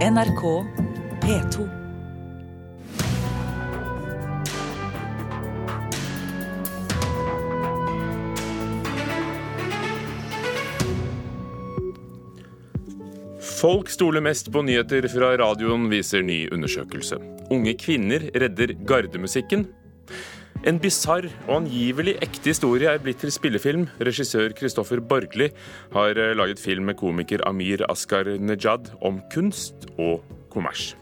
[0.00, 0.64] NRK
[1.20, 1.64] P2.
[13.60, 17.20] Folk stoler mest på nyheter fra radioen, viser ny undersøkelse.
[17.52, 19.66] Unge kvinner redder gardemusikken.
[20.68, 23.86] En bisarr og angivelig ekte historie er blitt til spillefilm.
[24.04, 25.46] Regissør Kristoffer Borgli
[25.94, 30.20] har eh, laget film med komiker Amir Askar Nejad om kunst og
[30.52, 30.92] kommers.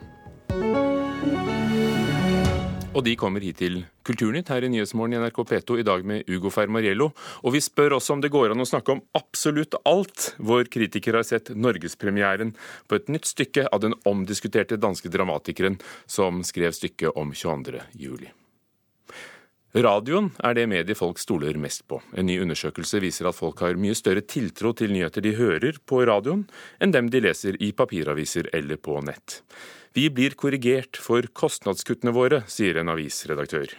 [2.94, 6.30] Og de kommer hit til Kulturnytt her i Nyhetsmorgen i NRK P2 i dag med
[6.30, 7.10] Ugo Fermariello.
[7.42, 10.36] Og vi spør også om det går an å snakke om absolutt alt.
[10.38, 12.54] Vår kritiker har sett norgespremieren
[12.86, 17.82] på et nytt stykke av den omdiskuterte danske dramatikeren som skrev stykket om 22.
[17.98, 18.30] juli.
[19.76, 22.00] Radioen er det mediet folk stoler mest på.
[22.16, 26.00] En ny undersøkelse viser at folk har mye større tiltro til nyheter de hører på
[26.08, 26.46] radioen,
[26.80, 29.42] enn dem de leser i papiraviser eller på nett.
[29.92, 33.76] Vi blir korrigert for kostnadskuttene våre, sier en avisredaktør.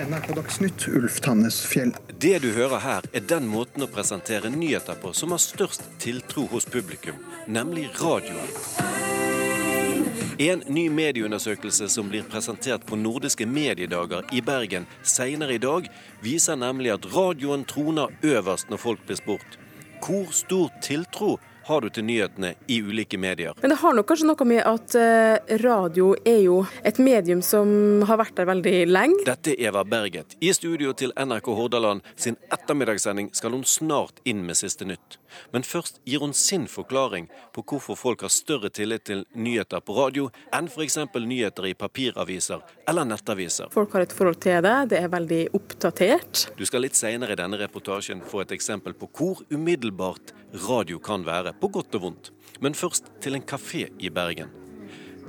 [0.00, 1.92] NRK Dagsnytt, Ulf Tannes Fjell.
[2.16, 6.46] Det du hører her, er den måten å presentere nyheter på som har størst tiltro
[6.52, 7.18] hos publikum,
[7.50, 9.19] nemlig radioen.
[10.40, 15.90] En ny medieundersøkelse som blir presentert på Nordiske mediedager i Bergen senere i dag,
[16.24, 19.58] viser nemlig at radioen troner øverst når folk blir spurt.
[20.00, 21.34] Hvor stor tiltro
[21.68, 23.52] har du til nyhetene i ulike medier?
[23.60, 28.00] Men det har nok kanskje noe med at eh, radio er jo et medium som
[28.08, 29.20] har vært der veldig lenge.
[29.28, 30.38] Dette er Eva Berget.
[30.40, 35.19] I studio til NRK Hordaland sin ettermiddagssending skal hun snart inn med siste nytt.
[35.54, 39.96] Men først gir hun sin forklaring på hvorfor folk har større tillit til nyheter på
[39.96, 40.98] radio enn f.eks.
[41.14, 43.70] nyheter i papiraviser eller nettaviser.
[43.74, 46.46] Folk har et forhold til det, det er veldig oppdatert.
[46.58, 50.34] Du skal litt senere i denne reportasjen få et eksempel på hvor umiddelbart
[50.68, 52.32] radio kan være, på godt og vondt.
[52.60, 54.50] Men først til en kafé i Bergen.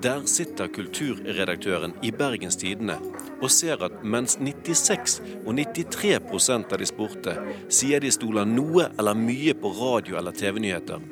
[0.01, 2.95] Der sitter kulturredaktøren i Bergens Tidende
[3.41, 7.35] og ser at mens 96 og 93% av de spurte
[7.69, 11.03] sier de stoler noe eller mye på radio- eller TV-nyheter,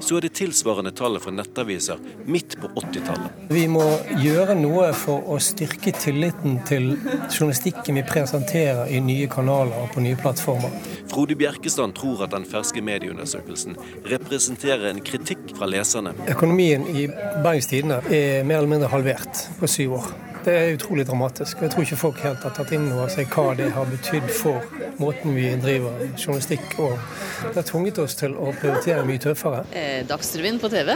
[0.00, 3.48] så er det tilsvarende tallet for nettaviser midt på 80-tallet.
[3.52, 3.84] Vi må
[4.22, 6.90] gjøre noe for å styrke tilliten til
[7.32, 10.74] journalistikken vi presenterer i nye kanaler og på nye plattformer.
[11.08, 13.78] Frode Bjerkestrand tror at den ferske medieundersøkelsen
[14.12, 16.14] representerer en kritikk fra leserne.
[16.28, 20.10] Økonomien i Bergens Tidende er mer eller mindre halvert på syv år.
[20.44, 21.62] Det er utrolig dramatisk.
[21.62, 24.64] Jeg tror ikke folk helt har tatt inn over seg hva det har betydd for
[25.00, 26.96] måten vi driver journalistikk og
[27.42, 29.64] Det har tvunget oss til å prioritere mye tøffere.
[29.72, 30.94] Eh, Dagsrevyen på TV.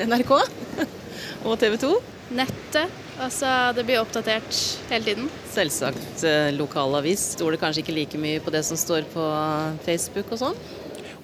[0.00, 0.32] NRK.
[1.48, 1.92] Og TV 2.
[2.38, 3.00] Nettet.
[3.20, 4.56] Altså, det blir oppdatert
[4.90, 5.26] hele tiden.
[5.52, 7.32] Selvsagt eh, lokalavis.
[7.36, 9.26] Stoler kanskje ikke like mye på det som står på
[9.84, 10.62] Facebook og sånn.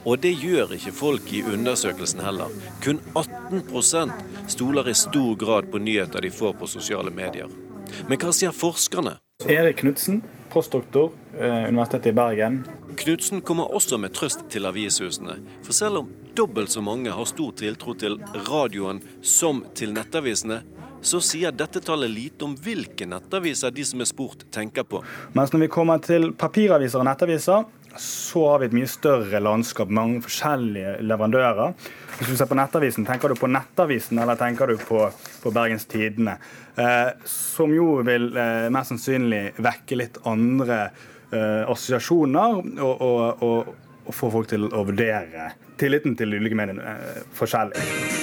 [0.07, 2.53] Og det gjør ikke folk i undersøkelsen heller.
[2.85, 4.13] Kun 18%
[4.49, 7.51] stoler i stor grad på nyheter de får på sosiale medier.
[8.09, 9.17] Men hva sier forskerne?
[9.49, 10.23] Erik Knutsen,
[10.53, 12.65] postdoktor, eh, Universitetet i Bergen.
[12.97, 15.39] Knutsen kommer også med trøst til avishusene.
[15.63, 20.63] For selv om dobbelt så mange har stor tiltro til radioen som til nettavisene,
[21.01, 25.03] så sier dette tallet lite om hvilke nettaviser de som er spurt, tenker på.
[25.39, 29.91] Mens når vi kommer til papiraviser og nettaviser, så har vi et mye større landskap,
[29.91, 31.75] mange forskjellige leverandører.
[32.19, 35.05] Hvis du ser på Nettavisen, tenker du på Nettavisen eller tenker du på,
[35.43, 36.37] på Bergens Tidende?
[36.77, 43.75] Eh, som jo vil eh, mest sannsynlig vekke litt andre eh, assosiasjoner og, og, og,
[44.05, 48.18] og, få folk til å vurdere tilliten til de ulike mediene eh, forskjellig.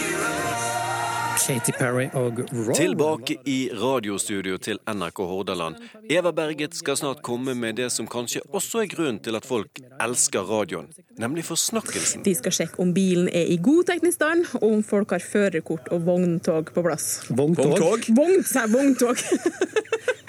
[1.46, 2.74] Katy Perry og Roll.
[2.74, 5.76] Tilbake i radiostudio til NRK Hordaland.
[6.10, 9.78] Eva Berget skal snart komme med det som kanskje også er grunnen til at folk
[10.02, 10.88] elsker radioen,
[11.22, 12.24] nemlig forsnakkelsen.
[12.26, 15.92] De skal sjekke om bilen er i god teknisk stand, og om folk har førerkort
[15.94, 17.12] og vogntog på plass.
[17.30, 18.10] Vogntog?
[18.18, 19.22] Vogn, sa jeg, vogntog.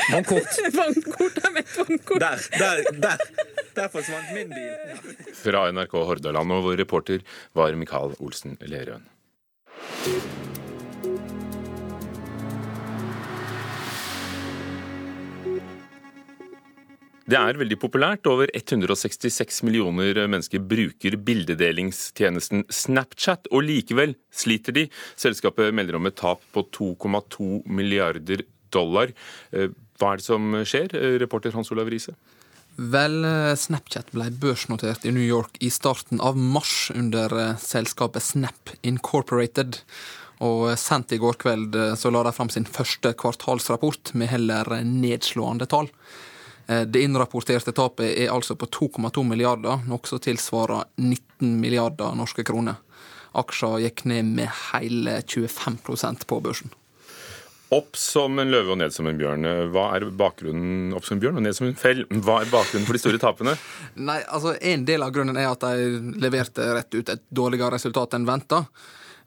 [0.06, 0.60] Vognkort.
[0.76, 2.20] vognkort, jeg vet vognkort.
[2.22, 3.24] Der, der, der.
[3.74, 5.32] Der forsvant min bil.
[5.40, 7.24] Fra NRK Hordaland, og vår reporter
[7.58, 9.08] var Mikael Olsen Lerøen.
[17.26, 18.28] Det er veldig populært.
[18.30, 24.84] Over 166 millioner mennesker bruker bildedelingstjenesten Snapchat, og likevel sliter de.
[25.18, 29.10] Selskapet melder om et tap på 2,2 milliarder dollar.
[29.50, 32.14] Eh, hva er det som skjer, eh, reporter Hans Olav Riise?
[32.76, 33.24] Vel,
[33.56, 39.80] Snapchat ble børsnotert i New York i starten av mars under eh, selskapet Snap Incorporated.
[40.46, 45.66] Og sent i går kveld så la de fram sin første kvartalsrapport med heller nedslående
[45.66, 45.88] tall.
[46.66, 52.80] Det innrapporterte tapet er altså på 2,2 milliarder, noe som tilsvarer 19 milliarder norske kroner.
[53.38, 56.74] Aksjer gikk ned med hele 25% på børsen.
[57.74, 59.46] Opp som en løve og ned som en bjørn.
[59.74, 62.04] Hva er bakgrunnen opp som en bjørn og ned som en fell?
[62.06, 63.56] Hva er bakgrunnen for de store tapene?
[63.98, 68.14] Nei, altså En del av grunnen er at de leverte rett ut et dårligere resultat
[68.14, 68.62] enn venta.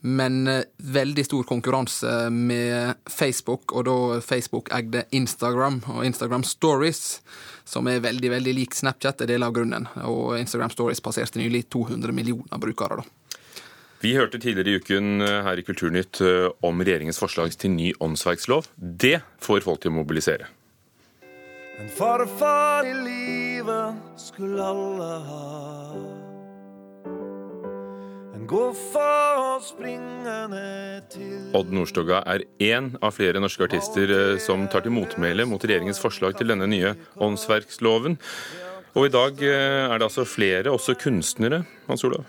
[0.02, 7.20] Men eh, veldig stor konkurranse med Facebook, og da Facebook eide Instagram og Instagram Stories,
[7.68, 9.90] som er veldig veldig lik Snapchat, er del av grunnen.
[10.08, 13.02] Og Instagram Stories passerte nylig 200 millioner brukere.
[13.02, 13.20] da.
[14.00, 17.92] Vi hørte tidligere i uken eh, her i Kulturnytt eh, om regjeringens forslag til ny
[18.00, 18.72] åndsverkslov.
[18.78, 20.48] Det får folk til å mobilisere.
[21.80, 26.29] En farfar i livet skulle alle ha.
[31.54, 36.02] Odd Nordstoga er én av flere norske artister eh, som tar til motmæle mot regjeringens
[36.02, 38.18] forslag til denne nye åndsverksloven.
[38.98, 42.26] Og i dag er det altså flere, også kunstnere, Hans Olav?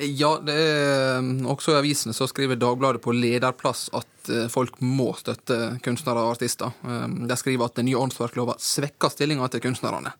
[0.00, 4.08] Ja, det er um, også i avisene så skriver Dagbladet på lederplass at
[4.54, 6.72] folk må støtte kunstnere og artister.
[6.80, 10.14] De skriver at den nye åndsverklova svekker stillinga til kunstnerne.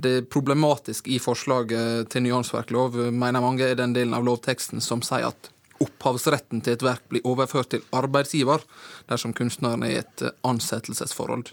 [0.00, 5.02] Det problematiske i forslaget til ny åndsverklov mener mange er den delen av lovteksten som
[5.04, 5.50] sier at
[5.80, 8.64] opphavsretten til et verk blir overført til arbeidsgiver
[9.10, 11.52] dersom kunstneren er i et ansettelsesforhold.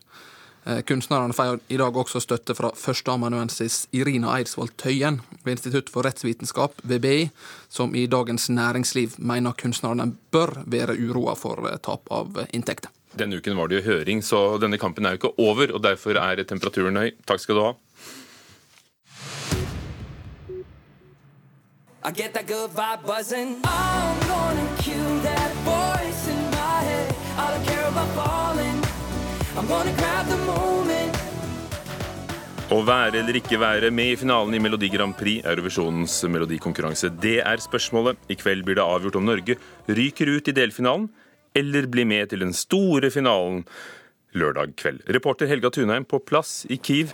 [0.67, 6.03] Eh, kunstnerne får i dag også støtte fra førsteamanuensis Irina Eidsvoll Tøyen ved Institutt for
[6.03, 7.29] rettsvitenskap ved BI,
[7.69, 12.91] som i Dagens Næringsliv mener kunstnerne bør være uroa for eh, tap av inntekter.
[13.17, 16.19] Denne uken var det jo høring, så denne kampen er jo ikke over, og derfor
[16.19, 17.13] er temperaturen høy.
[17.25, 17.71] Takk skal du ha.
[22.07, 23.49] I get that good vibe buzzing.
[23.65, 27.09] I'm gonna kill that voice in my head.
[27.35, 28.77] I don't care about falling.
[29.57, 31.17] I'm gonna grab the moment.
[32.71, 37.41] Å være eller ikke være med i finalen i Melodi Grand Prix, Eurovisjonens melodikonkurranse, det
[37.43, 38.23] er spørsmålet.
[38.31, 39.59] I kveld blir det avgjort om Norge
[39.91, 41.09] ryker ut i delfinalen,
[41.59, 43.65] eller blir med til den store finalen
[44.31, 45.03] lørdag kveld.
[45.11, 47.11] Reporter Helga Tunheim på plass i Kiev.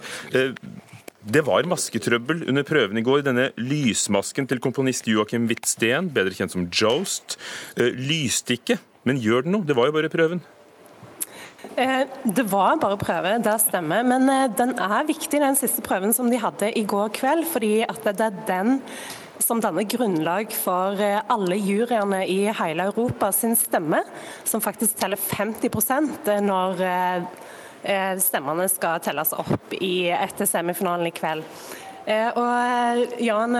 [1.24, 3.22] Det var masketrøbbel under prøven i går.
[3.24, 7.38] Denne lysmasken til komponist Joakim Wittsten, bedre kjent som Jost,
[7.78, 8.76] eh, lyste ikke.
[9.08, 9.64] Men gjør den noe?
[9.64, 10.42] Det var jo bare prøven.
[11.78, 14.04] Eh, det var bare prøve, det stemmer.
[14.04, 17.48] Men eh, den er viktig, den siste prøven som de hadde i går kveld.
[17.48, 18.82] Fordi at det er den
[19.40, 24.04] som danner grunnlag for alle juryene i hele Europa sin stemme,
[24.44, 26.84] som faktisk teller 50% når
[28.24, 31.44] stemmene skal telles opp i etter semifinalen i kveld.
[32.40, 33.56] Og Jan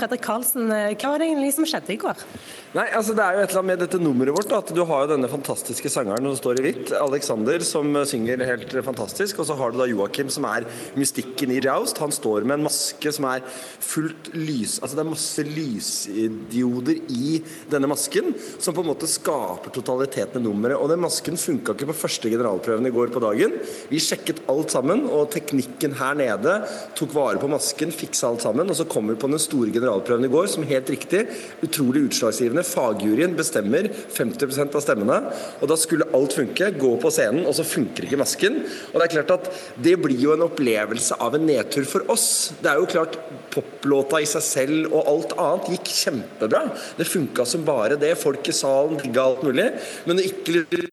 [0.00, 2.24] Fredrik Karlsen, hva var det egentlig som skjedde i går?
[2.70, 4.52] Nei, altså Det er jo et eller annet med dette nummeret vårt.
[4.54, 6.92] at Du har jo denne fantastiske sangeren som står i hvitt.
[6.94, 9.40] Alexander som synger helt fantastisk.
[9.42, 11.98] Og så har du da Joakim som er mystikken i Raust.
[11.98, 17.40] Han står med en maske som er fullt lys Altså det er masse lysdioder i
[17.72, 18.30] denne masken
[18.62, 20.78] som på en måte skaper totaliteten i nummeret.
[20.78, 23.58] Og den masken funka ikke på første generalprøven i går på dagen.
[23.90, 26.60] Vi sjekket alt sammen, og teknikken her nede
[26.98, 28.70] tok vare på masken, fiksa alt sammen.
[28.70, 31.24] Og så kommer vi på den store generalprøven i går, som helt riktig,
[31.62, 32.64] utrolig utslagsgivende.
[32.66, 35.18] Fagjuryen bestemmer 50% av stemmene.
[35.60, 36.70] Og da skulle alt funke.
[36.80, 38.60] Gå på scenen, og så funker ikke masken.
[38.92, 39.50] Og det er klart at
[39.82, 42.52] det blir jo en opplevelse av en nedtur for oss.
[42.60, 43.18] Det er jo klart
[43.54, 46.64] poplåta i seg selv og alt annet gikk kjempebra.
[46.98, 48.14] Det funka som bare det.
[48.20, 49.68] Folk i salen digga alt mulig.
[50.06, 50.88] Men når ikke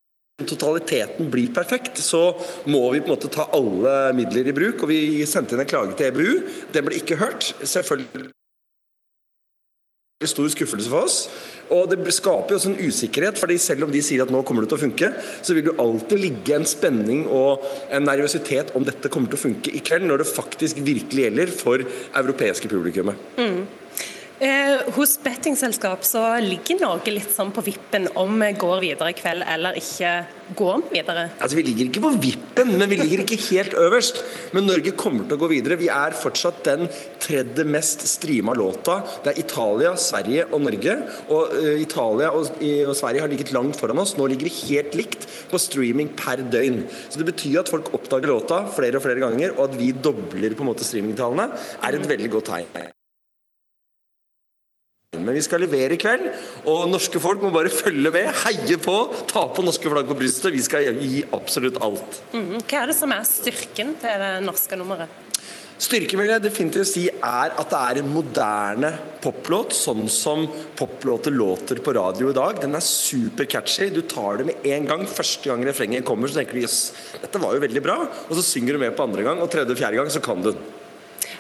[0.46, 2.30] totaliteten blir perfekt, så
[2.70, 4.84] må vi på en måte ta alle midler i bruk.
[4.84, 6.50] Og vi sendte inn en klage til EBU.
[6.74, 7.54] Den ble ikke hørt.
[7.64, 8.37] Selvfølgelig
[10.26, 11.18] stor skuffelse for oss.
[11.70, 14.66] Og det skaper jo også en usikkerhet, fordi selv om de sier at nå kommer
[14.66, 15.12] det til å funke,
[15.46, 17.62] så vil det alltid ligge en spenning og
[17.94, 21.54] en nervøsitet om dette kommer til å funke i kveld, når det faktisk virkelig gjelder
[21.54, 21.86] for
[22.18, 23.22] europeiske publikummet.
[23.38, 23.62] Mm.
[24.38, 29.16] Eh, hos bettingselskap så ligger Norge litt sånn på vippen om vi går videre i
[29.18, 30.12] kveld eller ikke
[30.58, 31.24] går videre.
[31.42, 34.20] Altså Vi ligger ikke på vippen, men vi ligger ikke helt øverst.
[34.54, 35.80] Men Norge kommer til å gå videre.
[35.82, 36.86] Vi er fortsatt den
[37.24, 39.00] tredje mest streama låta.
[39.26, 40.98] Det er Italia, Sverige og Norge.
[41.34, 44.14] Og uh, Italia og, og, Sverige har ligget langt foran oss.
[44.20, 46.84] Nå ligger det helt likt på streaming per døgn.
[47.10, 50.54] Så det betyr at folk oppdager låta flere og flere ganger, og at vi dobler
[50.54, 51.50] på en måte streamingtallene,
[51.82, 52.97] er et veldig godt tegn.
[55.16, 56.26] Men vi skal levere i kveld,
[56.68, 58.96] og norske folk må bare følge med, heie på,
[59.30, 60.52] ta på norske flagg på brystet.
[60.52, 62.20] Vi skal gi absolutt alt.
[62.34, 62.58] Mm.
[62.60, 65.24] Hva er det som er styrken til det norske nummeret?
[65.80, 68.90] Styrken vil jeg definitivt si er at det er en moderne
[69.24, 72.64] poplåt, sånn som poplåter låter på radio i dag.
[72.64, 73.92] Den er super catchy.
[73.94, 75.06] Du tar det med en gang.
[75.08, 76.82] Første gang refrenget kommer, så tenker du jøss,
[77.22, 78.02] dette var jo veldig bra.
[78.26, 80.44] Og så synger du med på andre gang, og tredje og fjerde gang så kan
[80.44, 80.68] du den.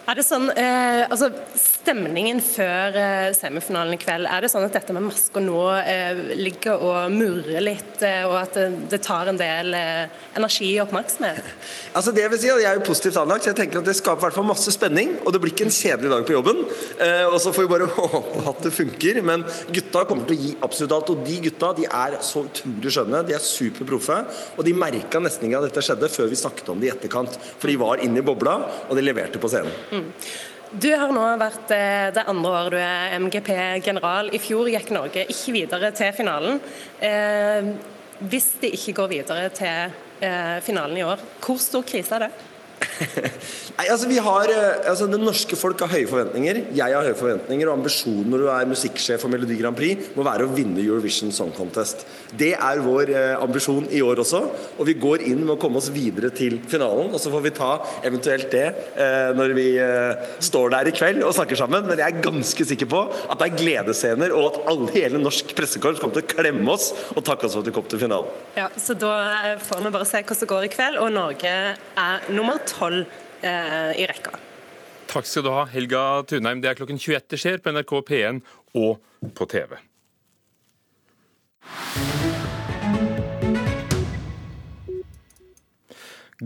[0.08, 1.28] Er det sånn, eh, altså
[1.60, 6.20] Stemningen før eh, semifinalen i kveld, er det sånn at dette med masker nå eh,
[6.40, 10.08] ligger og murrer litt, eh, og at det, det tar en del eh,
[10.40, 11.44] energi og oppmerksomhet?
[11.98, 13.96] Altså det vil si at Jeg er jo positivt anlagt, så jeg tenker at det
[13.98, 15.16] skaper hvert fall masse spenning.
[15.24, 16.60] Og det blir ikke en kjedelig dag på jobben.
[17.02, 19.18] Eh, og så får vi bare håpe at det funker.
[19.26, 21.10] Men gutta kommer til å gi absolutt alt.
[21.16, 23.24] Og de gutta de er så utrolig skjønne.
[23.26, 24.20] De er superproffe.
[24.60, 27.40] Og de merka nesten ikke at dette skjedde før vi snakket om det i etterkant.
[27.58, 29.97] For de var inne i bobla, og de leverte på scenen.
[29.98, 30.08] Mm.
[30.68, 34.34] Du har nå vært eh, det andre året du er MGP-general.
[34.36, 36.60] I fjor gikk Norge ikke videre til finalen.
[37.00, 37.70] Eh,
[38.28, 42.32] hvis de ikke går videre til eh, finalen i år, hvor stor krise er det?
[43.78, 46.62] Nei, altså vi har, eh, altså Det norske folk har høye forventninger.
[46.78, 50.26] Jeg har høye forventninger, og ambisjonen når du er musikksjef for Melodi Grand Prix, må
[50.28, 52.06] være å vinne Eurovision Song Contest.
[52.38, 54.42] Det er vår eh, ambisjon i år også.
[54.78, 57.14] Og vi går inn med å komme oss videre til finalen.
[57.14, 57.72] Og så får vi ta
[58.08, 58.66] eventuelt det
[58.98, 61.86] eh, når vi eh, står der i kveld og snakker sammen.
[61.88, 65.54] Men jeg er ganske sikker på at det er gledesscener, og at alle, hele norsk
[65.58, 68.34] pressekorps kommer til å klemme oss og takke oss for at vi kom til finalen.
[68.58, 69.14] Ja, så Da
[69.52, 72.87] eh, får vi bare se hvordan det går i kveld, og Norge er nummer tolv
[72.96, 74.38] eh, i rekka.
[75.08, 76.62] Takk skal du ha, Helga Tunheim.
[76.64, 78.42] Det er klokken 21 det skjer på NRK P1
[78.76, 79.78] og på TV.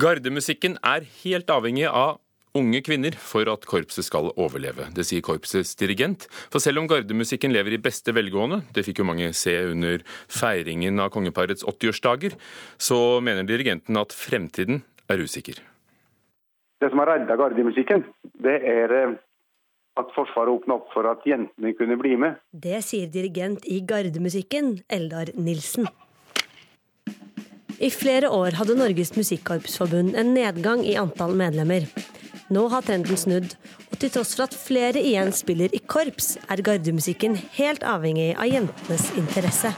[0.02, 2.22] Gardemusikken er helt avhengig av
[2.58, 4.88] unge kvinner for at korpset skal overleve.
[4.96, 6.28] Det sier korpsets dirigent.
[6.52, 11.00] For selv om gardemusikken lever i beste velgående, det fikk jo mange se under feiringen
[11.04, 12.38] av kongeparets 80-årsdager,
[12.80, 15.60] så mener dirigenten at fremtiden er usikker.
[16.82, 18.04] Det som har redda gardemusikken,
[18.42, 19.18] det er eh,
[20.02, 22.40] at Forsvaret åpna opp for at jentene kunne bli med.
[22.52, 25.90] Det sier dirigent i Gardemusikken, Eldar Nilsen.
[27.82, 31.88] I flere år hadde Norges Musikkorpsforbund en nedgang i antall medlemmer.
[32.52, 33.56] Nå har trenden snudd,
[33.92, 38.50] og til tross for at flere igjen spiller i korps, er gardemusikken helt avhengig av
[38.52, 39.74] jentenes interesse.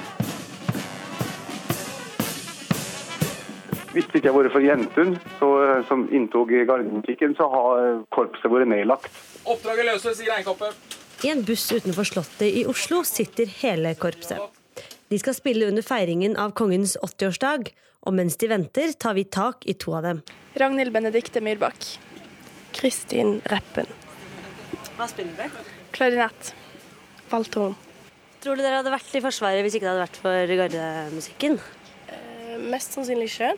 [3.93, 8.71] Hvis det ikke hadde vært for jentene eh, som inntok gardemusikken, så har korpset vært
[8.71, 9.21] nedlagt.
[9.45, 10.99] Oppdraget løses i regnkoppet.
[11.23, 14.41] I en buss utenfor Slottet i Oslo sitter hele korpset.
[15.07, 17.69] De skal spille under feiringen av kongens 80-årsdag,
[18.03, 20.23] og mens de venter, tar vi tak i to av dem.
[20.59, 21.85] Ragnhild Benedikte Myrbakk.
[22.73, 23.87] Kristin Reppen.
[24.97, 25.63] Hva spiller dere?
[25.93, 26.53] Klarinett.
[27.31, 27.77] Valthorn.
[28.43, 31.61] Tror du dere hadde vært i Forsvaret hvis ikke det hadde vært for gardemusikken?
[32.11, 33.53] Eh, mest sannsynlig ikke.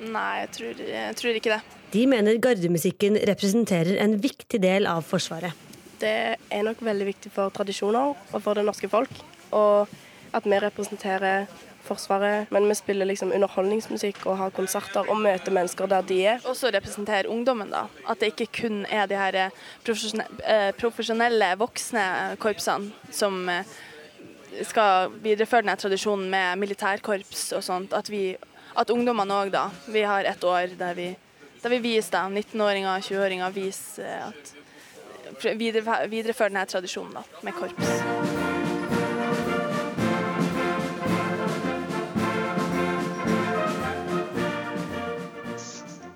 [0.00, 1.60] Nei, jeg tror, jeg tror ikke det.
[1.92, 5.66] De mener gardemusikken representerer en viktig del av Forsvaret.
[6.00, 9.12] Det er nok veldig viktig for tradisjoner og for det norske folk.
[9.52, 9.90] Og
[10.32, 11.50] at vi representerer
[11.84, 16.42] Forsvaret, men vi spiller liksom underholdningsmusikk og har konserter og møter mennesker der de er.
[16.44, 17.86] Og så representere ungdommen, da.
[18.08, 22.04] At det ikke kun er de her eh, profesjonelle, eh, profesjonelle voksne
[22.40, 23.64] korpsene som eh,
[24.66, 27.96] skal videreføre denne tradisjonen med militærkorps og sånt.
[27.96, 28.36] At, vi,
[28.78, 29.66] at ungdommene òg, da.
[29.90, 31.10] Vi har et år der vi,
[31.62, 34.56] der vi viser, dem, 19-åringer, 20-åringer, viser at
[35.40, 37.92] Videreføre denne tradisjonen da, med korps.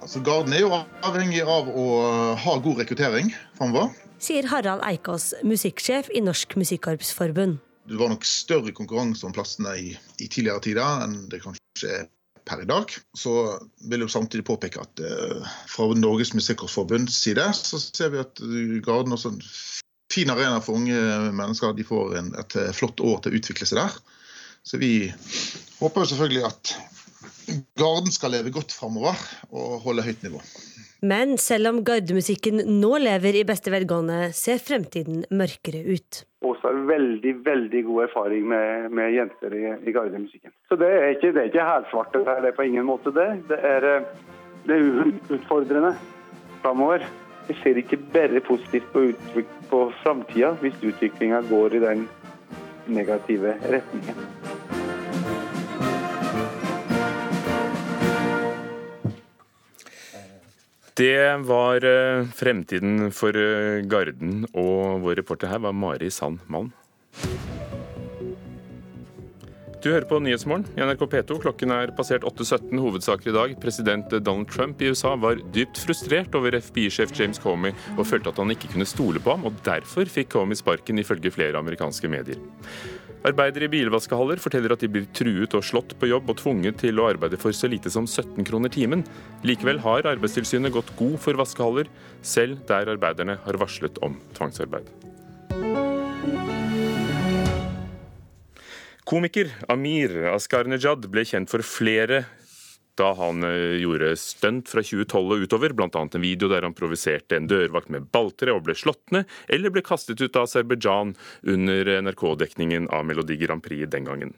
[0.04, 0.73] Altså, Garden er jo
[1.06, 1.84] avhengig av å
[2.38, 3.94] ha god rekruttering framover.
[4.23, 7.56] Sier Harald Eikås, musikksjef i Norsk Musikkorpsforbund.
[7.84, 9.88] Det var nok større konkurranse om plassene i,
[10.23, 12.06] i tidligere tider enn det kanskje er
[12.49, 12.93] per i dag.
[13.17, 13.35] Så
[13.91, 18.43] vil jeg samtidig påpeke at uh, fra Norges Musikkorpsforbunds side så ser vi at
[18.85, 19.47] Garden også er en
[20.13, 20.99] fin arena for unge
[21.35, 21.77] mennesker.
[21.77, 23.97] De får en, et flott år til å utvikle seg der.
[24.65, 24.95] Så vi
[25.81, 26.75] håper jo selvfølgelig at
[27.77, 29.19] Garden skal leve godt framover
[29.53, 30.41] og holde høyt nivå.
[31.04, 36.23] Men selv om gardemusikken nå lever i beste velgående, ser fremtiden mørkere ut.
[36.44, 40.54] Åse har veldig veldig god erfaring med, med jenter i, i gardemusikken.
[40.68, 43.28] Så det er ikke, det er ikke helsvart, det er på ingen måte det.
[43.50, 43.88] Det er,
[44.64, 45.92] det er utfordrende
[46.62, 47.04] framover.
[47.50, 49.04] Jeg ser ikke bare positivt på,
[49.68, 52.06] på framtida hvis utviklinga går i den
[52.88, 54.25] negative retningen.
[60.95, 66.69] Det var eh, fremtiden for eh, Garden, og vår reporter her var Mari Sand Malm.
[69.83, 71.41] Du hører på Nyhetsmorgen i NRK P2.
[71.43, 72.79] Klokken er passert 8.17.
[72.79, 73.57] Hovedsaker i dag.
[73.61, 78.39] President Donald Trump i USA var dypt frustrert over FBI-sjef James Comey og følte at
[78.39, 82.39] han ikke kunne stole på ham, og derfor fikk Comey sparken, ifølge flere amerikanske medier.
[83.25, 86.99] Arbeidere i bilvaskehaller forteller at de blir truet og slått på jobb og tvunget til
[87.00, 89.00] å arbeide for så lite som 17 kroner timen.
[89.49, 91.88] Likevel har Arbeidstilsynet gått god for vaskehaller,
[92.21, 94.93] selv der arbeiderne har varslet om tvangsarbeid.
[99.09, 102.26] Komiker Amir Askarnejad ble kjent for flere
[103.01, 105.89] da han eh, gjorde stunt fra 2012 og utover, bl.a.
[106.05, 109.85] en video der han provoserte en dørvakt med balltre og ble slått ned, eller ble
[109.87, 111.15] kastet ut av Aserbajdsjan
[111.55, 114.35] under NRK-dekningen av Melodi Grand Prix den gangen.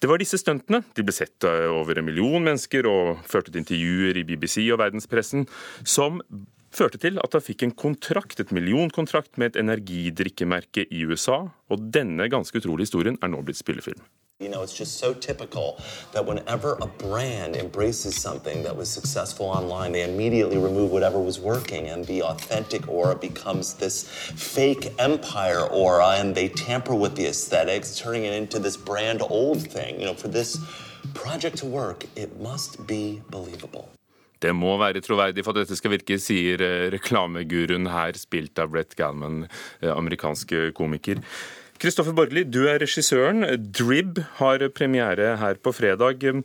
[0.00, 4.16] Det var disse stuntene, de ble sett over en million mennesker og førte til intervjuer
[4.16, 5.44] i BBC og verdenspressen,
[5.84, 6.22] som
[6.74, 11.86] førte til at han fikk en kontrakt, et millionkontrakt med et energidrikkemerke i USA, og
[11.94, 14.00] denne ganske utrolige historien er nå blitt spillefilm.
[14.40, 15.78] You know, it's just so typical
[16.12, 21.38] that whenever a brand embraces something that was successful online, they immediately remove whatever was
[21.38, 27.26] working, and the authentic aura becomes this fake empire aura, and they tamper with the
[27.26, 30.00] aesthetics, turning it into this brand old thing.
[30.00, 30.56] You know, for this
[31.12, 33.90] project to work, it must be believable.
[34.40, 38.72] Det må være troverdig for at dette skal virke, sier eh, reklameguruen her, spilt av
[38.72, 39.42] Brett Galman,
[39.82, 41.20] eh, amerikanske komiker.
[41.80, 43.46] Kristoffer Borgli, du er regissøren.
[43.72, 46.42] Drib har premiere her på fredag eh,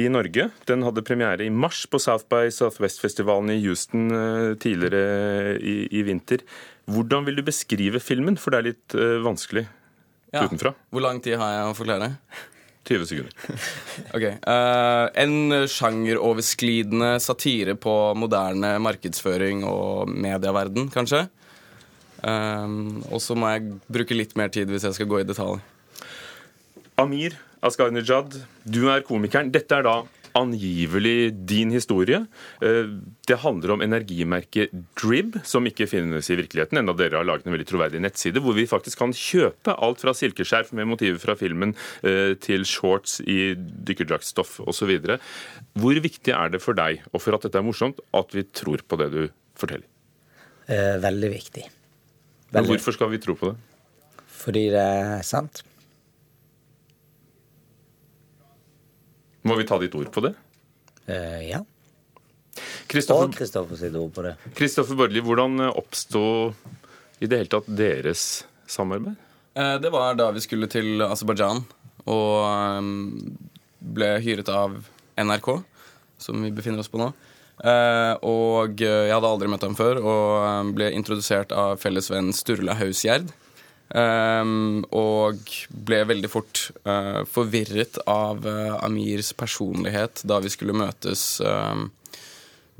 [0.00, 0.46] i Norge.
[0.64, 6.00] Den hadde premiere i mars på South by Southwest-festivalen i Houston eh, tidligere i, i,
[6.08, 6.46] vinter.
[6.88, 9.62] Hvordan vil du beskrive filmen, for det er litt uh, vanskelig
[10.34, 10.42] ja.
[10.44, 10.74] utenfra?
[10.92, 12.10] Hvor lang tid har jeg å forklare?
[12.84, 13.36] 20 sekunder.
[14.16, 14.26] ok.
[14.44, 21.24] Uh, en sjangeroversklidende satire på moderne markedsføring og medieverden, kanskje.
[22.24, 25.60] Um, og så må jeg bruke litt mer tid hvis jeg skal gå i detalj.
[27.00, 29.50] Amir Asgharnejad, du er komikeren.
[29.52, 29.96] Dette er da
[30.34, 32.24] angivelig din historie.
[32.62, 32.90] Eh,
[33.28, 36.80] det handler om energimerket Drib, som ikke finnes i virkeligheten.
[36.80, 40.14] Enda dere har laget en veldig troverdig nettside hvor vi faktisk kan kjøpe alt fra
[40.16, 44.96] silkeskjerf med motiver fra filmen eh, til shorts i dykkerdraktstoff osv.
[45.78, 48.82] Hvor viktig er det for deg, og for at dette er morsomt, at vi tror
[48.82, 49.22] på det du
[49.58, 49.86] forteller?
[50.66, 51.68] Eh, veldig viktig.
[52.54, 53.56] Men hvorfor skal vi tro på det?
[54.44, 55.62] Fordi det er sant.
[59.44, 60.32] Må vi ta ditt ord på det?
[61.08, 61.60] Uh, ja.
[62.88, 64.34] Kristoffer, og Kristoffer sitt ord på det.
[64.56, 66.24] Kristoffer Børli, hvordan oppsto
[67.20, 69.18] i det hele tatt deres samarbeid?
[69.58, 71.64] Uh, det var da vi skulle til Aserbajdsjan
[72.10, 73.34] og um,
[73.94, 74.76] ble hyret av
[75.20, 75.50] NRK,
[76.20, 77.10] som vi befinner oss på nå.
[77.62, 82.32] Uh, og jeg hadde aldri møtt ham før, og eh, ble introdusert av felles venn
[82.34, 83.32] Sturla Hausgjerd.
[83.94, 85.50] Og
[85.86, 86.62] ble veldig fort
[87.30, 88.42] forvirret av
[88.82, 91.36] Amirs personlighet da vi skulle møtes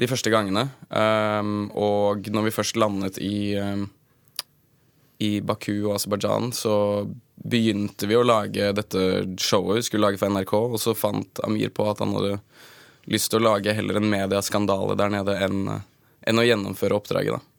[0.00, 0.64] de første gangene.
[0.90, 3.54] Og når vi først landet i,
[5.28, 6.74] i Baku og Aserbajdsjan, så
[7.44, 9.04] begynte vi å lage dette
[9.38, 12.38] showet vi skulle lage for NRK, og så fant Amir på at han hadde
[13.10, 15.66] lyst til å lage heller en mediaskandale der nede enn,
[16.24, 17.36] enn å gjennomføre oppdraget.
[17.38, 17.54] da.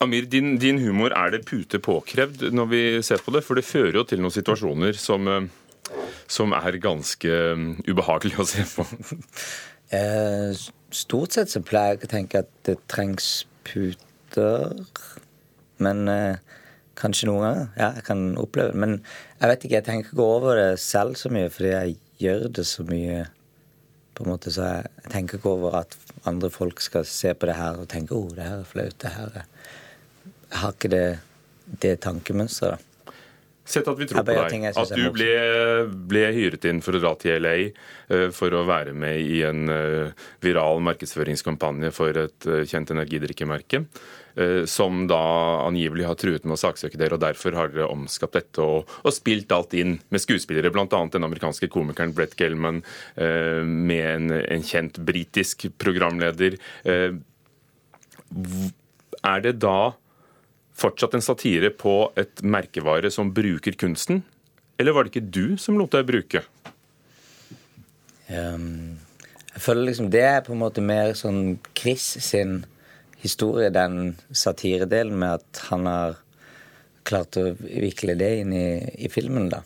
[0.00, 3.42] Amir, din, din, humor, er det pute påkrevd når vi ser på det?
[3.44, 5.48] For det fører jo til noen situasjoner som, eh,
[6.24, 8.86] som er ganske um, ubehagelige å se på.
[9.90, 10.52] Eh,
[10.94, 14.70] stort sett så pleier jeg å tenke at det trengs puter.
[15.82, 16.38] Men eh,
[17.00, 17.64] kanskje noen ganger.
[17.74, 18.78] Ja, jeg kan oppleve det.
[18.84, 18.94] Men
[19.40, 22.66] jeg vet ikke, jeg tenker ikke over det selv så mye, fordi jeg gjør det
[22.70, 23.24] så mye
[24.20, 25.96] på en måte, Så jeg tenker ikke over at
[26.28, 29.02] andre folk skal se på det her og tenke oh, det her er flaut.
[29.02, 29.48] det her er...
[30.50, 31.18] Jeg har ikke det,
[31.82, 32.89] det tankemønsteret.
[33.70, 34.64] Sett at vi tror på deg.
[34.74, 35.30] At du ble,
[36.10, 39.70] ble, hyret inn for å dra til LA uh, for å være med i en
[39.70, 43.84] uh, viral markedsføringskampanje for et uh, kjent energidrikkemerke.
[44.70, 45.16] Som da
[45.66, 49.12] angivelig har truet med å saksøke dere, og derfor har dere omskapt dette og, og
[49.12, 50.86] spilt alt inn med skuespillere, bl.a.
[50.86, 52.78] den amerikanske komikeren Brett Gelman,
[53.18, 56.56] med en, en kjent britisk programleder.
[59.26, 59.80] Er det da
[60.80, 64.22] fortsatt en satire på et merkevare som bruker kunsten?
[64.80, 66.42] Eller var det ikke du som lot deg bruke?
[68.30, 68.98] Um,
[69.50, 72.62] jeg føler liksom det er på en måte mer sånn Chris sin
[73.20, 76.20] historie, den satiredelen med at han har
[77.08, 78.68] klart å vikle det inn i,
[79.04, 79.50] i filmen.
[79.52, 79.62] da.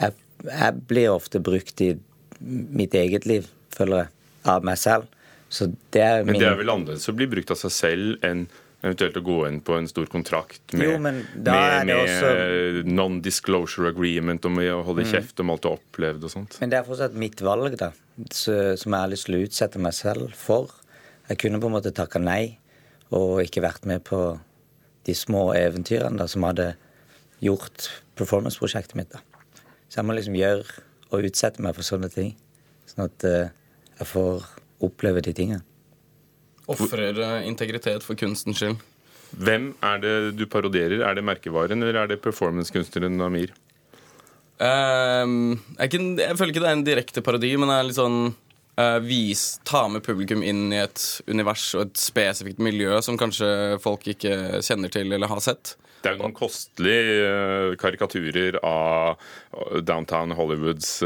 [0.00, 0.16] Jeg,
[0.48, 1.94] jeg, blir ofte brukt i
[2.42, 4.12] mitt eget liv, føler jeg,
[4.52, 5.08] av meg selv.
[5.52, 6.34] Så det er min...
[6.34, 8.46] Men det er vel annerledes å bli brukt av seg selv enn
[8.82, 12.30] Eventuelt å gå inn på en stor kontrakt med, med, med også...
[12.88, 15.10] non-disclosure agreement og å holde mm.
[15.12, 16.56] kjeft om alt du har opplevd og sånt.
[16.58, 17.92] Men det er fortsatt mitt valg, da,
[18.34, 20.74] som jeg har lyst til å utsette meg selv for.
[21.30, 22.56] Jeg kunne på en måte takka nei
[23.14, 24.24] og ikke vært med på
[25.06, 26.72] de små eventyrene da, som hadde
[27.42, 27.86] gjort
[28.18, 29.14] performance-prosjektet mitt.
[29.14, 29.22] da.
[29.88, 32.32] Så jeg må liksom gjøre og utsette meg for sånne ting.
[32.88, 33.52] Sånn at eh,
[33.98, 34.46] jeg får
[34.82, 35.62] oppleve de tingene.
[36.70, 38.78] Ofrer eh, integritet for kunstens skyld.
[39.32, 41.02] Hvem er det du parodierer?
[41.06, 43.54] Er det merkevaren, eller er det performancekunstneren Amir?
[44.62, 47.98] Ehm, jeg, kan, jeg føler ikke det er en direkte parodi, men det er litt
[47.98, 53.18] sånn uh, vis, Ta med publikum inn i et univers og et spesifikt miljø som
[53.18, 55.74] kanskje folk ikke kjenner til eller har sett.
[56.02, 59.20] Det er jo noen kostelige eh, karikaturer av
[59.86, 60.96] downtown Hollywoods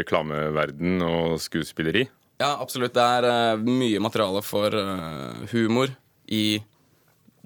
[0.00, 2.06] reklameverden og skuespilleri.
[2.36, 2.94] Ja, absolutt.
[2.96, 5.92] Det er uh, mye materiale for uh, humor
[6.28, 6.58] i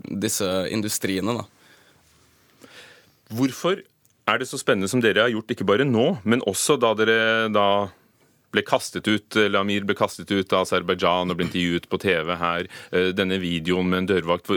[0.01, 1.47] disse industriene, da.
[3.31, 3.83] Hvorfor
[4.31, 7.49] er det så spennende som dere har gjort, ikke bare nå, men også da dere
[7.53, 7.69] da
[8.51, 12.33] ble kastet ut, eller Amir ble kastet ut av Aserbajdsjan og ble intervjuet på TV
[12.41, 12.67] her.
[12.91, 14.51] Eh, Denne videoen med en dørvakt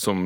[0.00, 0.22] som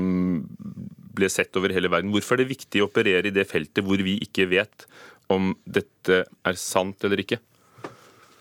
[1.14, 2.12] ble sett over hele verden.
[2.14, 4.87] Hvorfor er det viktig å operere i det feltet hvor vi ikke vet
[5.33, 7.40] om dette er sant eller ikke?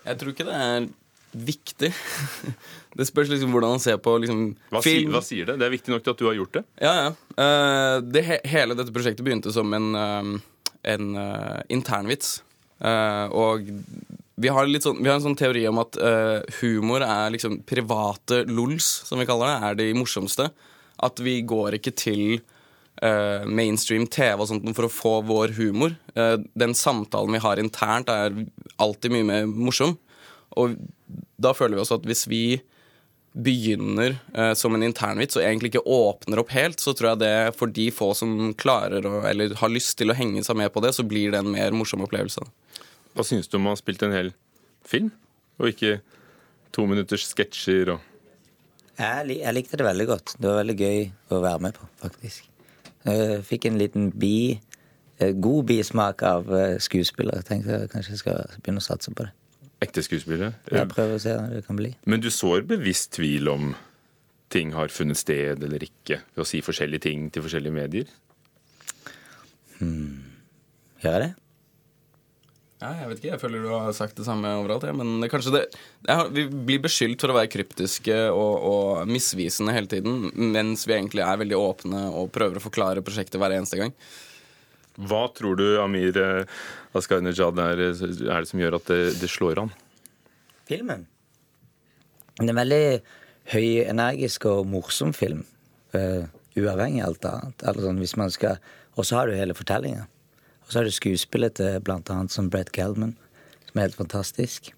[0.04, 0.88] Jeg tror ikke det er
[1.34, 1.92] viktig.
[2.98, 5.14] Det spørs liksom hvordan han ser på liksom, Hva, sier- film.
[5.16, 5.56] hva sier det?
[5.58, 6.62] Det er viktig nok til at du har gjort det.
[6.78, 7.08] Ja, ja.
[7.34, 12.36] Uh, det, hele dette prosjektet begynte som en, uh, en uh, internvits.
[12.84, 13.70] Og
[14.44, 15.96] vi har, sånn, vi har en sånn teori om at
[16.58, 20.50] humor er liksom private lols, som vi kaller det, er de morsomste.
[21.08, 22.42] At vi går ikke til
[23.04, 25.96] eh, mainstream TV og sånt for å få vår humor.
[26.16, 28.36] Eh, den samtalen vi har internt, er
[28.82, 29.98] alltid mye mer morsom.
[30.60, 30.78] Og
[31.42, 32.44] da føler vi også at hvis vi
[33.34, 37.58] begynner eh, som en internvits og egentlig ikke åpner opp helt, så tror jeg det
[37.58, 40.84] for de få som klarer å, eller har lyst til å henge seg med på
[40.86, 42.46] det, så blir det en mer morsom opplevelse.
[43.14, 44.34] Hva syns du om å ha spilt en hel
[44.86, 45.10] film,
[45.58, 46.00] og ikke
[46.74, 48.10] to minutters sketsjer og
[48.94, 50.36] jeg likte det veldig godt.
[50.38, 51.00] Det var veldig gøy
[51.34, 52.53] å være med på, faktisk.
[53.04, 54.60] Jeg fikk en liten bi,
[55.20, 57.44] eh, god bismak av eh, skuespiller.
[57.48, 59.34] Tenkte jeg kanskje jeg skal begynne å satse på det.
[59.84, 60.54] ekte skuespillere?
[60.72, 61.92] Jeg prøver å se hva det kan bli.
[62.08, 63.74] Men du sår bevisst tvil om
[64.54, 68.12] ting har funnet sted eller ikke, ved å si forskjellige ting til forskjellige medier?
[69.82, 71.32] Gjør jeg det?
[72.84, 75.30] Ja, jeg vet ikke, jeg føler du har sagt det samme overalt, ja, men det,
[75.32, 75.62] kanskje det
[76.04, 80.84] det er, Vi blir beskyldt for å være kryptiske og, og misvisende hele tiden, mens
[80.90, 83.96] vi egentlig er veldig åpne og prøver å forklare prosjektet hver eneste gang.
[85.00, 86.60] Hva tror du Amir eh,
[86.94, 89.72] Asghar-Nejad er, er det som gjør at det, det slår an?
[90.68, 91.08] Filmen.
[92.36, 92.86] Det er en veldig
[93.54, 95.44] høyenergisk og morsom film.
[95.94, 96.26] Uh,
[96.58, 97.66] uavhengig av alt annet.
[97.66, 98.60] Eller sånn, hvis man skal,
[98.98, 100.08] og så har du hele fortellinga.
[100.74, 103.12] Og så har du skuespillet til annet som Brett Gelman,
[103.68, 104.72] som er helt fantastisk.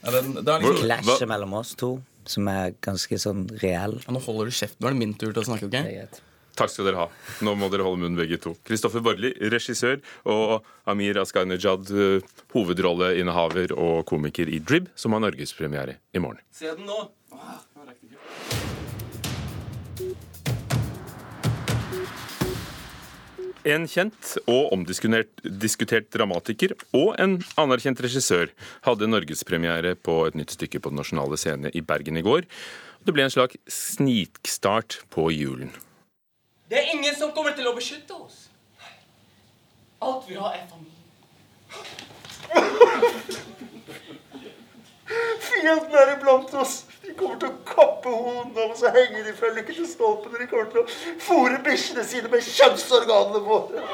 [0.00, 1.90] Ja, det, det er liksom, Clashet mellom oss to,
[2.24, 3.98] som er ganske sånn reell.
[4.06, 4.78] Ja, nå holder du kjeft.
[4.80, 6.22] Nå er det min tur til å snakke, OK?
[6.56, 7.06] Takk skal dere ha.
[7.44, 8.54] Nå må dere holde munn begge to.
[8.64, 10.00] Kristoffer Borli, regissør,
[10.32, 12.24] og Amir Asghanejad, eh,
[12.56, 16.40] hovedrolleinnehaver og komiker i Drib, som har norgespremiere i morgen.
[16.56, 17.02] Se den nå!
[23.66, 28.52] En kjent og omdiskutert dramatiker og en anerkjent regissør
[28.86, 32.46] hadde norgespremiere på et nytt stykke på Den nasjonale scene i Bergen i går.
[33.02, 35.72] Det ble en slags snikstart på julen.
[36.70, 38.48] Det er ingen som kommer til å beskytte oss.
[40.04, 40.94] Alt vi har, er familie.
[45.48, 46.84] Fienden er iblant oss.
[47.08, 50.40] De kommer til å kappe hodene av oss og henge de fra lykke til stolpene.
[50.42, 50.88] De kommer til å
[51.24, 53.84] fòre bikkjene sine med kjønnsorganene våre.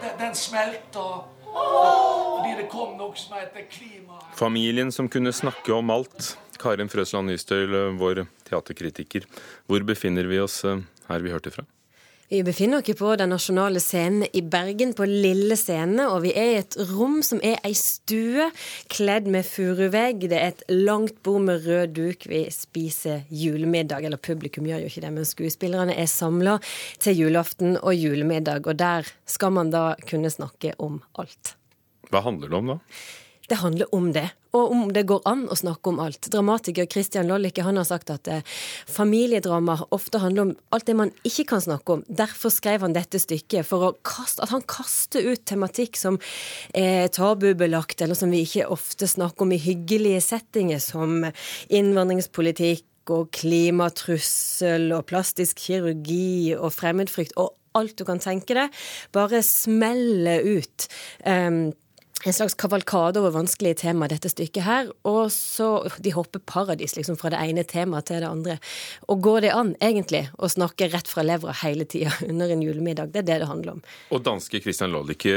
[0.00, 4.20] Den, den smelter fordi det kom noe som heter klima.
[4.36, 6.36] Familien som kunne snakke om alt.
[6.58, 9.26] Karin Frøsland Nystøl, vår teaterkritiker.
[9.70, 11.64] Hvor befinner vi oss eh, her vi hørte fra?
[12.30, 16.10] Vi befinner oss på Den nasjonale scenen i Bergen, på Lille scene.
[16.12, 18.50] Og vi er i et rom som er ei stue
[18.92, 20.26] kledd med furuvegg.
[20.28, 22.26] Det er et langt bord med rød duk.
[22.28, 24.04] Vi spiser julemiddag.
[24.04, 26.58] Eller publikum gjør jo ikke det, men skuespillerne er samla
[27.00, 28.68] til julaften og julemiddag.
[28.68, 31.54] Og der skal man da kunne snakke om alt.
[32.12, 32.78] Hva handler det om da?
[33.48, 36.30] Det handler om det, og om det går an å snakke om alt.
[36.32, 38.44] Dramatiker Christian Lollicke har sagt at eh,
[38.88, 42.04] familiedrama ofte handler om alt det man ikke kan snakke om.
[42.08, 46.18] Derfor skrev han dette stykket, for kaste, at han kaster ut tematikk som
[46.76, 51.26] er tabubelagt, eller som vi ikke ofte snakker om i hyggelige settinger, som
[51.68, 58.72] innvandringspolitikk og klimatrussel og plastisk kirurgi og fremmedfrykt og alt du kan tenke deg.
[59.14, 60.88] Bare smelle ut.
[61.24, 61.68] Um,
[62.24, 64.90] en slags kavalkade over vanskelige tema, dette stykket her.
[65.06, 65.68] Og så
[66.02, 68.58] De hopper paradis liksom fra det ene temaet til det andre.
[69.08, 73.12] Og går det an, egentlig, å snakke rett fra levra hele tida under en julemiddag?
[73.14, 73.82] Det er det det handler om.
[74.10, 75.36] Og danske Christian Lollicke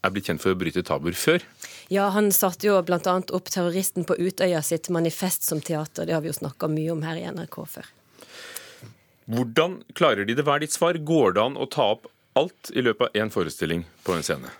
[0.00, 1.44] er blitt kjent for å bryte tabuer før?
[1.92, 2.98] Ja, han satte jo bl.a.
[3.20, 6.08] opp terroristen på Utøya sitt manifest som teater.
[6.08, 7.90] Det har vi jo snakka mye om her i NRK før.
[9.30, 10.46] Hvordan klarer de det?
[10.46, 10.96] Hva er ditt svar?
[10.96, 14.50] Går det an å ta opp alt i løpet av én forestilling på en scene?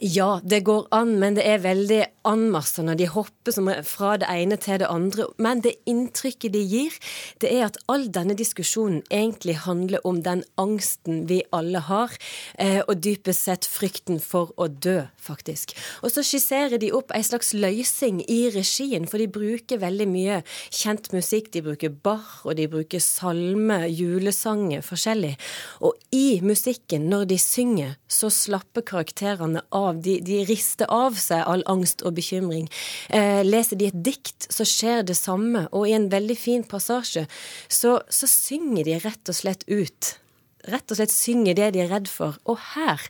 [0.00, 2.94] Ja, det går an, men det er veldig anmassende.
[2.94, 5.26] De hopper fra det ene til det andre.
[5.42, 6.94] Men det inntrykket de gir,
[7.42, 12.14] det er at all denne diskusjonen egentlig handler om den angsten vi alle har,
[12.58, 15.74] eh, og dypest sett frykten for å dø, faktisk.
[16.02, 20.42] Og så skisserer de opp ei slags løsning i regien, for de bruker veldig mye
[20.70, 21.50] kjent musikk.
[21.50, 25.34] De bruker bar, og de bruker salme, julesanger, forskjellig.
[25.82, 30.00] Og i musikken, når de synger, så slapper karakterene av.
[30.04, 32.66] De, de, rister av seg all angst og bekymring.
[33.08, 35.66] Eh, leser de et dikt, så skjer det samme.
[35.72, 37.26] Og i en veldig fin passasje
[37.68, 40.14] så, så synger de rett og slett ut
[40.70, 42.38] rett og slett synger det de er redd for.
[42.48, 43.02] Og her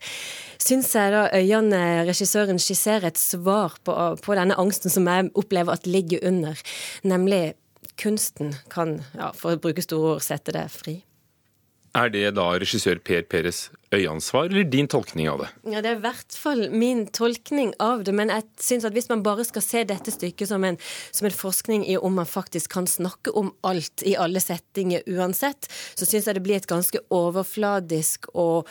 [0.63, 5.77] syns jeg da Øyane, regissøren, skisserer et svar på, på, denne angsten som jeg opplever
[5.77, 6.59] at ligger under,
[7.07, 7.55] nemlig
[8.01, 10.99] kunsten kan, ja, for å bruke store ord, sette det fri.
[11.95, 15.49] Er det da regissør Per Peres øyeansvar, eller din tolkning av det?
[15.73, 18.15] Ja, Det er i hvert fall min tolkning av det.
[18.15, 20.79] Men jeg syns at hvis man bare skal se dette stykket som en,
[21.11, 25.69] som en, forskning i om man faktisk kan snakke om alt i alle settinger uansett,
[25.95, 28.69] så syns jeg det blir et ganske overfladisk og,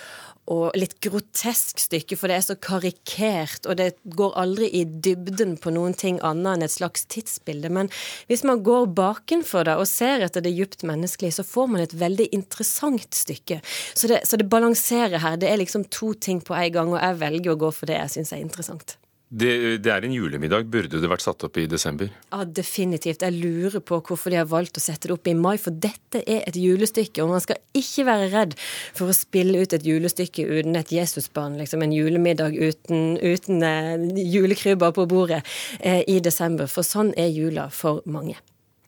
[0.52, 5.58] og litt grotesk stykke, for det er så karikert, og det går aldri i dybden
[5.62, 7.72] på noen ting annet enn et slags tidsbilde.
[7.74, 7.92] Men
[8.32, 11.96] hvis man går bakenfor det og ser etter det djupt menneskelige, så får man et
[12.00, 13.60] veldig interessant stykke.
[13.94, 15.38] Så det, så det balanserer her.
[15.38, 18.00] Det er liksom to ting på en gang, og jeg velger å gå for det
[18.00, 18.98] jeg syns er interessant.
[19.34, 20.68] Det, det, er en julemiddag.
[20.70, 22.12] Burde det vært satt opp i desember?
[22.30, 23.24] Ja, Definitivt.
[23.26, 26.22] Jeg lurer på hvorfor de har valgt å sette det opp i mai, for dette
[26.22, 27.24] er et julestykke.
[27.24, 28.54] Og man skal ikke være redd
[28.94, 31.58] for å spille ut et julestykke uten et Jesusbarn.
[31.58, 35.42] Liksom en julemiddag uten, uten eh, julekrybber på bordet
[35.80, 36.70] eh, i desember.
[36.70, 38.38] For sånn er jula for mange.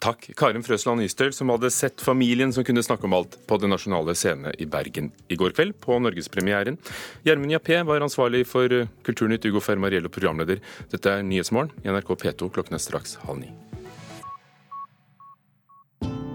[0.04, 3.72] Takk, Karin Frøsland Nystøl, som hadde sett familien som kunne snakke om alt på Den
[3.74, 6.78] nasjonale scene i Bergen i går kveld, på norgespremieren.
[7.26, 8.70] Gjermund Jappé var ansvarlig for
[9.08, 10.62] Kulturnytt, Ugo Fermariello programleder.
[10.92, 13.54] Dette er Nyhetsmorgen i NRK P2 klokken er straks halv ni.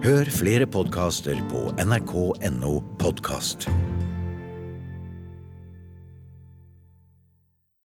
[0.01, 3.69] Hør flere podkaster på nrk.no podkast.